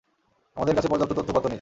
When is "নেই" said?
1.45-1.49